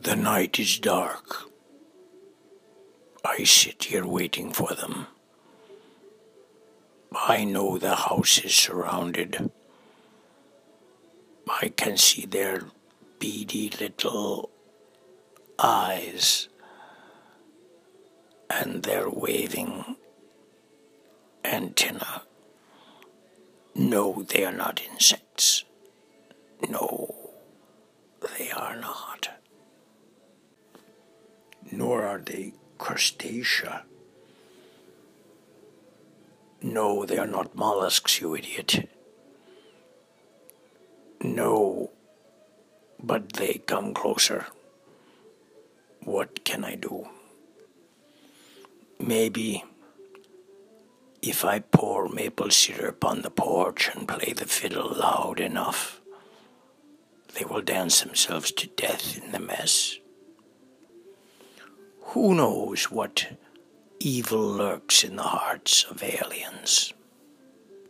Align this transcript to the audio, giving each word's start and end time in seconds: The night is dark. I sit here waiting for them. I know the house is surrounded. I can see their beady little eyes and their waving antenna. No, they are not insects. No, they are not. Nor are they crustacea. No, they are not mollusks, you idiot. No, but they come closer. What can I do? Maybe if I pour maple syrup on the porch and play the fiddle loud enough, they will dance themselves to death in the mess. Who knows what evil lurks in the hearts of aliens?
The 0.00 0.16
night 0.16 0.58
is 0.58 0.78
dark. 0.78 1.50
I 3.24 3.44
sit 3.44 3.84
here 3.84 4.06
waiting 4.06 4.52
for 4.52 4.74
them. 4.74 5.06
I 7.14 7.44
know 7.44 7.78
the 7.78 7.94
house 7.94 8.38
is 8.38 8.54
surrounded. 8.54 9.50
I 11.48 11.68
can 11.68 11.96
see 11.96 12.26
their 12.26 12.64
beady 13.18 13.70
little 13.80 14.50
eyes 15.58 16.48
and 18.50 18.82
their 18.82 19.08
waving 19.08 19.96
antenna. 21.44 22.22
No, 23.74 24.22
they 24.22 24.44
are 24.44 24.52
not 24.52 24.82
insects. 24.82 25.64
No, 26.68 27.14
they 28.20 28.50
are 28.50 28.76
not. 28.76 29.33
Nor 31.76 32.04
are 32.04 32.18
they 32.18 32.52
crustacea. 32.78 33.82
No, 36.62 37.04
they 37.04 37.18
are 37.18 37.26
not 37.26 37.56
mollusks, 37.56 38.20
you 38.20 38.36
idiot. 38.36 38.88
No, 41.20 41.90
but 43.02 43.32
they 43.34 43.54
come 43.66 43.92
closer. 43.92 44.46
What 46.04 46.44
can 46.44 46.64
I 46.64 46.76
do? 46.76 47.08
Maybe 49.00 49.64
if 51.22 51.44
I 51.44 51.58
pour 51.58 52.08
maple 52.08 52.50
syrup 52.50 53.04
on 53.04 53.22
the 53.22 53.30
porch 53.30 53.90
and 53.92 54.06
play 54.06 54.32
the 54.32 54.46
fiddle 54.46 54.94
loud 54.94 55.40
enough, 55.40 56.00
they 57.34 57.44
will 57.44 57.62
dance 57.62 58.02
themselves 58.02 58.52
to 58.52 58.68
death 58.68 59.18
in 59.18 59.32
the 59.32 59.40
mess. 59.40 59.98
Who 62.14 62.32
knows 62.32 62.92
what 62.92 63.26
evil 63.98 64.38
lurks 64.38 65.02
in 65.02 65.16
the 65.16 65.24
hearts 65.24 65.82
of 65.82 66.00
aliens? 66.00 66.93